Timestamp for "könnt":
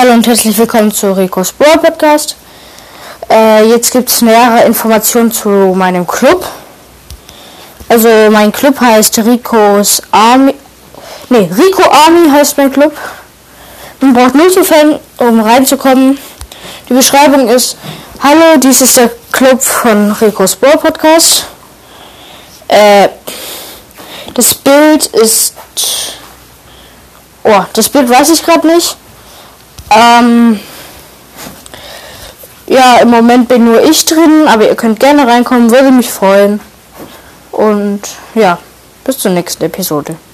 34.74-35.00